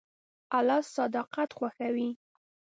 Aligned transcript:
الله 0.57 0.81
صداقت 0.95 1.49
خوښوي. 1.57 2.09